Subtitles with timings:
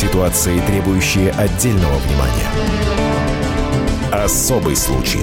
[0.00, 2.48] Ситуации, требующие отдельного внимания.
[4.10, 5.20] Особый случай.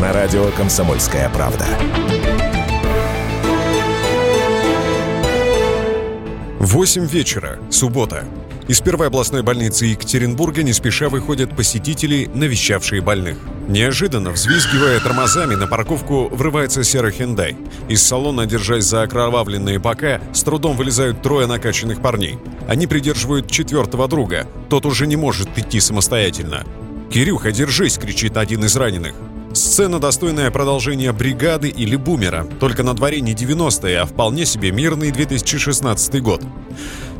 [0.00, 1.64] На радио «Комсомольская правда».
[6.58, 8.24] Восемь вечера, суббота.
[8.68, 13.36] Из первой областной больницы Екатеринбурга не спеша выходят посетители, навещавшие больных.
[13.68, 17.56] Неожиданно, взвизгивая тормозами, на парковку врывается серый хендай.
[17.88, 22.40] Из салона, держась за окровавленные бока, с трудом вылезают трое накачанных парней.
[22.66, 24.48] Они придерживают четвертого друга.
[24.68, 26.64] Тот уже не может идти самостоятельно.
[27.08, 29.14] «Кирюха, держись!»— кричит один из раненых.
[29.56, 35.10] Сцена, достойная продолжения «Бригады» или «Бумера», только на дворе не 90-е, а вполне себе мирный
[35.12, 36.42] 2016 год.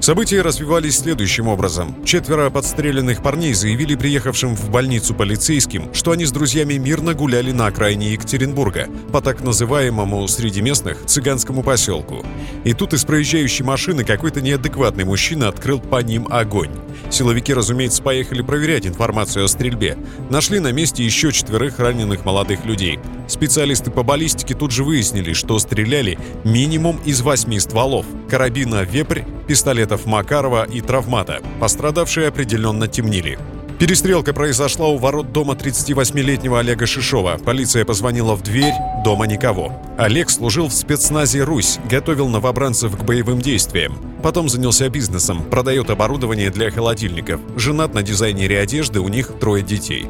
[0.00, 2.04] События развивались следующим образом.
[2.04, 7.66] Четверо подстреленных парней заявили приехавшим в больницу полицейским, что они с друзьями мирно гуляли на
[7.66, 12.24] окраине Екатеринбурга, по так называемому среди местных цыганскому поселку.
[12.64, 16.70] И тут из проезжающей машины какой-то неадекватный мужчина открыл по ним огонь.
[17.10, 19.96] Силовики, разумеется, поехали проверять информацию о стрельбе.
[20.30, 22.98] Нашли на месте еще четверых раненых молодых людей.
[23.26, 28.06] Специалисты по баллистике тут же выяснили, что стреляли минимум из восьми стволов.
[28.28, 31.40] Карабина «Вепрь», пистолетов Макарова и травмата.
[31.60, 33.38] Пострадавшие определенно темнили.
[33.78, 37.38] Перестрелка произошла у ворот дома 38-летнего Олега Шишова.
[37.44, 39.72] Полиция позвонила в дверь, дома никого.
[39.96, 43.96] Олег служил в спецназе «Русь», готовил новобранцев к боевым действиям.
[44.24, 47.40] Потом занялся бизнесом, продает оборудование для холодильников.
[47.56, 50.08] Женат на дизайнере одежды, у них трое детей.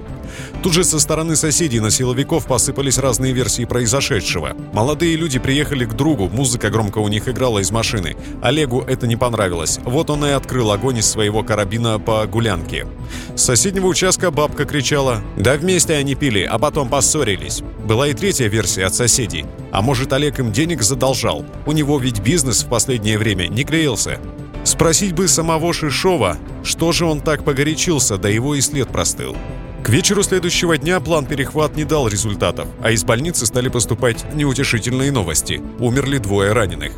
[0.62, 4.56] Тут же со стороны соседей на силовиков посыпались разные версии произошедшего.
[4.72, 8.16] Молодые люди приехали к другу, музыка громко у них играла из машины.
[8.40, 9.80] Олегу это не понравилось.
[9.84, 12.86] Вот он и открыл огонь из своего карабина по гулянке.
[13.34, 17.62] С соседнего участка бабка кричала «Да вместе они пили, а потом поссорились».
[17.84, 19.44] Была и третья версия от соседей.
[19.72, 21.44] А может, Олег им денег задолжал?
[21.66, 24.20] У него ведь бизнес в последнее время не клеился.
[24.64, 29.36] Спросить бы самого Шишова, что же он так погорячился, да его и след простыл.
[29.84, 35.12] К вечеру следующего дня план перехват не дал результатов, а из больницы стали поступать неутешительные
[35.12, 35.60] новости.
[35.78, 36.92] Умерли двое раненых.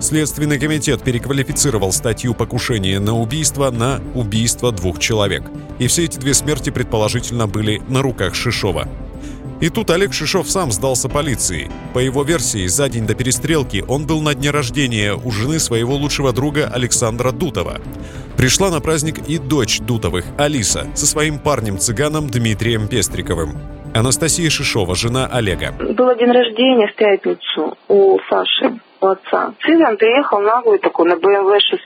[0.00, 5.42] Следственный комитет переквалифицировал статью покушения на убийство на убийство двух человек.
[5.78, 8.88] И все эти две смерти предположительно были на руках Шишова.
[9.60, 11.70] И тут Олег Шишов сам сдался полиции.
[11.92, 15.94] По его версии, за день до перестрелки он был на дне рождения у жены своего
[15.94, 17.80] лучшего друга Александра Дутова.
[18.38, 23.50] Пришла на праздник и дочь Дутовых, Алиса, со своим парнем-цыганом Дмитрием Пестриковым.
[23.94, 25.72] Анастасия Шишова, жена Олега.
[25.72, 29.52] Был день рождения в пятницу у Саши, у отца.
[29.60, 31.82] Цыган приехал наглый такой на БМВ 6,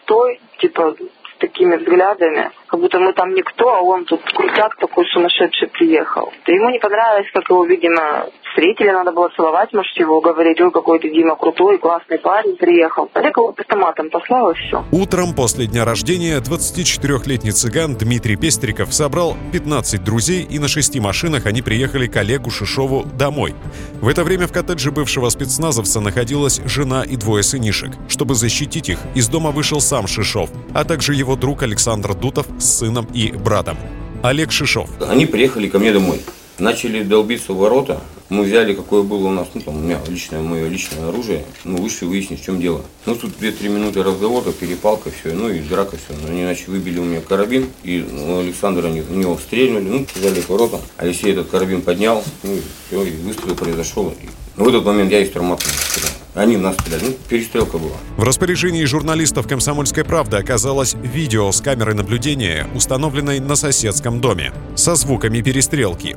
[0.61, 0.95] типа
[1.35, 6.33] с такими взглядами, как будто мы там никто, а он тут крутяк такой сумасшедший приехал.
[6.45, 10.73] Да ему не понравилось, как его, видимо, встретили, надо было целовать, может, его говорить, ой,
[10.73, 13.09] какой ты, Дима, крутой, классный парень, приехал.
[13.15, 14.85] Олег его автоматом послал, и все.
[14.91, 21.47] Утром после дня рождения 24-летний цыган Дмитрий Пестриков собрал 15 друзей, и на шести машинах
[21.47, 23.55] они приехали к Олегу Шишову домой.
[24.01, 27.93] В это время в коттедже бывшего спецназовца находилась жена и двое сынишек.
[28.09, 32.79] Чтобы защитить их, из дома вышел сам Шишов, а также его друг Александр Дутов с
[32.79, 33.77] сыном и братом.
[34.23, 34.89] Олег Шишов.
[35.07, 36.23] Они приехали ко мне домой.
[36.59, 38.01] Начали долбиться в ворота.
[38.31, 41.45] Мы взяли, какое было у нас, ну там у меня личное, мое личное оружие.
[41.65, 42.83] Ну, вышли выяснить, в чем дело.
[43.05, 46.17] Ну, тут 2-3 минуты разговора, перепалка, все, ну и драка, все.
[46.27, 50.41] Они, иначе выбили у меня карабин, и ну, Александра они, в него стрельнули, ну, взяли
[50.41, 50.81] к воротам.
[50.97, 54.09] Алексей этот карабин поднял, ну и все, и выстрел произошел.
[54.09, 56.11] И, ну, в этот момент я травмата стрелял.
[56.35, 57.05] Они нас стреляли.
[57.07, 57.97] Ну, перестрелка была.
[58.17, 64.95] В распоряжении журналистов «Комсомольской правды» оказалось видео с камеры наблюдения, установленной на соседском доме, со
[64.95, 66.17] звуками перестрелки.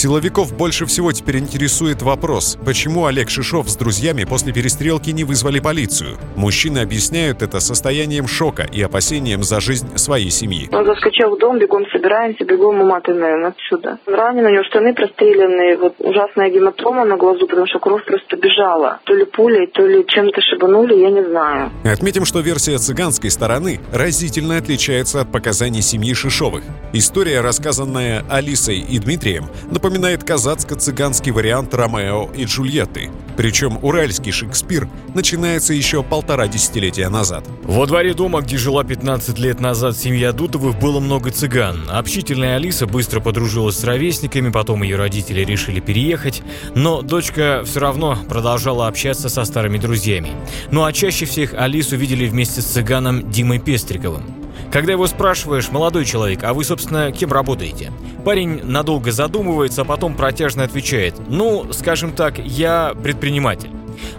[0.00, 5.60] Силовиков больше всего теперь интересует вопрос, почему Олег Шишов с друзьями после перестрелки не вызвали
[5.60, 6.16] полицию.
[6.36, 10.70] Мужчины объясняют это состоянием шока и опасением за жизнь своей семьи.
[10.72, 13.98] Он заскочил в дом, бегом собираемся, бегом уматываем отсюда.
[14.06, 19.00] Ранен, у него штаны простреленные, вот ужасная гематома на глазу, потому что кровь просто бежала.
[19.04, 21.72] То ли пулей, то ли чем-то шибанули, я не знаю.
[21.84, 26.64] Отметим, что версия цыганской стороны разительно отличается от показаний семьи Шишовых.
[26.94, 33.10] История, рассказанная Алисой и Дмитрием, напоминает напоминает казацко-цыганский вариант Ромео и Джульетты.
[33.36, 37.44] Причем уральский Шекспир начинается еще полтора десятилетия назад.
[37.64, 41.88] Во дворе дома, где жила 15 лет назад семья Дутовых, было много цыган.
[41.90, 46.42] Общительная Алиса быстро подружилась с ровесниками, потом ее родители решили переехать,
[46.76, 50.30] но дочка все равно продолжала общаться со старыми друзьями.
[50.70, 54.39] Ну а чаще всех Алису видели вместе с цыганом Димой Пестриковым.
[54.70, 57.92] Когда его спрашиваешь, молодой человек, а вы, собственно, кем работаете?
[58.24, 63.70] Парень надолго задумывается, а потом протяжно отвечает, ну, скажем так, я предприниматель.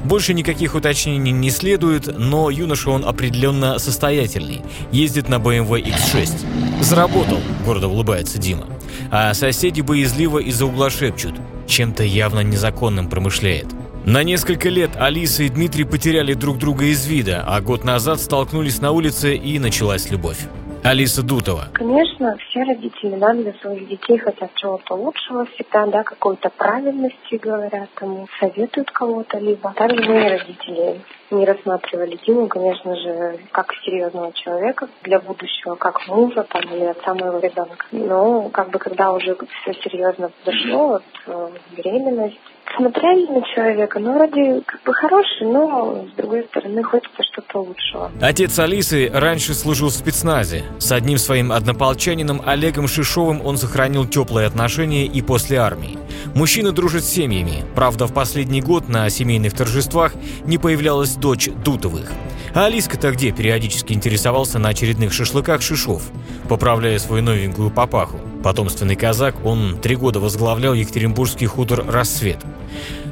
[0.03, 4.62] Больше никаких уточнений не следует, но юноша он определенно состоятельный.
[4.92, 6.83] Ездит на BMW X6.
[6.83, 8.68] Заработал, гордо улыбается Дима.
[9.09, 11.36] А соседи боязливо из-за угла шепчут.
[11.65, 13.68] Чем-то явно незаконным промышляет.
[14.06, 18.81] На несколько лет Алиса и Дмитрий потеряли друг друга из вида, а год назад столкнулись
[18.81, 20.39] на улице и началась любовь.
[20.83, 21.65] Алиса Дутова.
[21.74, 27.89] Конечно, все родители да, для своих детей хотят чего-то лучшего всегда, да, какой-то правильности говорят,
[27.94, 31.01] тому советуют кого-то, либо также мы родители
[31.31, 37.13] не рассматривали Диму, конечно же, как серьезного человека для будущего, как мужа там, или отца
[37.13, 37.86] моего ребенка.
[37.92, 42.39] Но как бы когда уже все серьезно подошло, вот э, беременность,
[42.75, 48.12] смотрели на человека, ну, вроде как бы хороший, но, с другой стороны, хочется что-то лучшего.
[48.22, 50.63] Отец Алисы раньше служил в спецназе.
[50.80, 55.98] С одним своим однополчанином Олегом Шишовым он сохранил теплые отношения и после армии.
[56.33, 57.65] Мужчины дружат с семьями.
[57.75, 60.13] Правда, в последний год на семейных торжествах
[60.45, 62.12] не появлялась дочь Дутовых.
[62.53, 66.03] А Алиска-то где периодически интересовался на очередных шашлыках Шишов,
[66.50, 68.19] поправляя свою новенькую папаху.
[68.44, 72.39] Потомственный казак, он три года возглавлял Екатеринбургский хутор «Рассвет».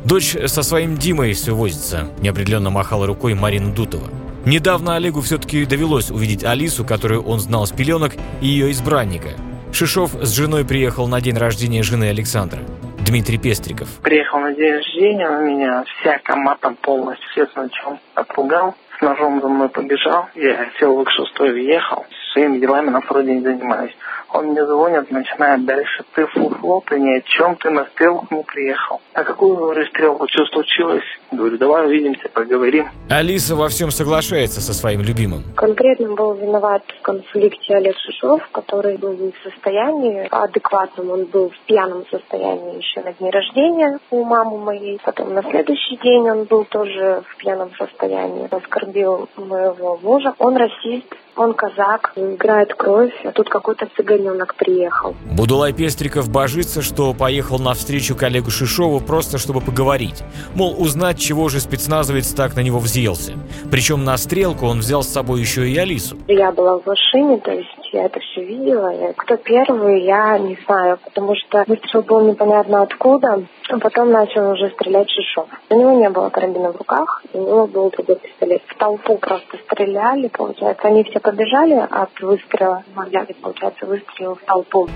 [0.03, 4.09] Дочь со своим Димой все возится, неопределенно махала рукой Марина Дутова.
[4.45, 9.29] Недавно Олегу все-таки довелось увидеть Алису, которую он знал с пеленок, и ее избранника.
[9.71, 12.61] Шишов с женой приехал на день рождения жены Александра.
[13.09, 13.89] Дмитрий Пестриков.
[14.03, 19.47] Приехал на день рождения, он меня всяко матом полностью, все сначала отпугал, с ножом за
[19.47, 23.95] мной побежал, я сел в шестой и въехал, своими делами на второй день занимаюсь.
[24.31, 26.03] Он мне звонит, начинает дальше.
[26.13, 29.01] Ты фуфло, ты ни о чем, ты на стрелку не приехал.
[29.13, 30.27] А какую, говорю, стрелку?
[30.29, 31.03] Что случилось?
[31.31, 32.87] Говорю, давай увидимся, поговорим.
[33.09, 35.43] Алиса во всем соглашается со своим любимым.
[35.55, 41.09] Конкретно был виноват в конфликте Олег Шишов, который был не в состоянии адекватном.
[41.09, 44.99] Он был в пьяном состоянии еще на дне рождения у мамы моей.
[45.03, 48.47] Потом на следующий день он был тоже в пьяном состоянии.
[48.89, 50.33] Оскорбил моего мужа.
[50.39, 51.05] Он расист,
[51.35, 55.15] он казак, играет кровь, а тут какой-то цыганенок приехал.
[55.31, 60.23] Будулай Пестриков божится, что поехал на встречу коллегу Шишову просто чтобы поговорить.
[60.55, 63.33] Мол, узнать, чего же спецназовец так на него взъелся.
[63.71, 66.17] Причем на стрелку он взял с собой еще и Алису.
[66.27, 69.13] Я была в машине, то есть я это все видела.
[69.17, 73.43] Кто первый, я не знаю, потому что выстрел был непонятно откуда.
[73.69, 75.47] А потом начал уже стрелять Шишов.
[75.69, 78.63] У него не было карабина в руках, у него был другой пистолет.
[78.67, 80.87] В толпу просто стреляли, получается.
[80.87, 82.83] Они все побежали от выстрела.
[82.95, 84.87] Взяли, получается, выстрел в толпу.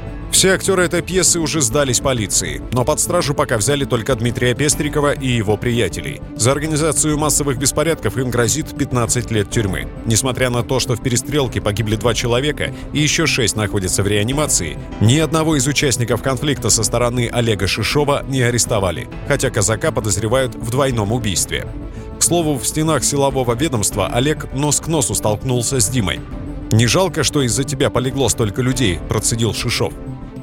[0.43, 5.13] Все актеры этой пьесы уже сдались полиции, но под стражу пока взяли только Дмитрия Пестрикова
[5.13, 6.21] и его приятелей.
[6.35, 9.87] За организацию массовых беспорядков им грозит 15 лет тюрьмы.
[10.05, 14.77] Несмотря на то, что в перестрелке погибли два человека и еще шесть находятся в реанимации,
[14.99, 20.71] ни одного из участников конфликта со стороны Олега Шишова не арестовали, хотя казака подозревают в
[20.71, 21.67] двойном убийстве.
[22.19, 26.19] К слову, в стенах силового ведомства Олег нос к носу столкнулся с Димой.
[26.73, 29.93] «Не жалко, что из-за тебя полегло столько людей»,– процедил Шишов.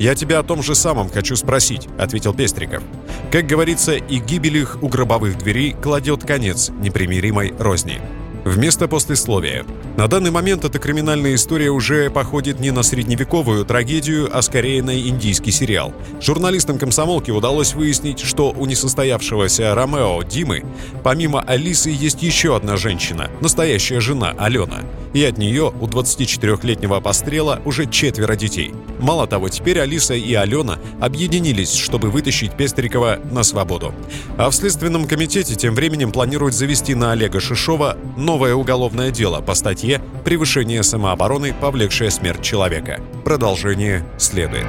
[0.01, 2.83] «Я тебя о том же самом хочу спросить»,— ответил Пестриков.
[3.31, 8.01] «Как говорится, и гибель их у гробовых дверей кладет конец непримиримой розни».
[8.45, 9.67] Вместо послесловия.
[9.99, 14.99] На данный момент эта криминальная история уже походит не на средневековую трагедию, а скорее на
[14.99, 15.93] индийский сериал.
[16.23, 20.65] Журналистам комсомолки удалось выяснить, что у несостоявшегося Ромео Димы,
[21.05, 24.81] помимо Алисы, есть еще одна женщина, настоящая жена Алена.
[25.13, 28.73] И от нее у 24-летнего пострела уже четверо детей.
[29.01, 33.93] Мало того, теперь Алиса и Алена объединились, чтобы вытащить Пестрикова на свободу.
[34.39, 37.99] А в Следственном комитете тем временем планируют завести на Олега Шишова
[38.31, 43.01] новое уголовное дело по статье «Превышение самообороны, повлекшее смерть человека».
[43.25, 44.65] Продолжение следует.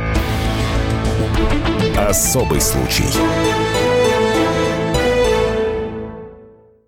[1.95, 3.05] Особый случай.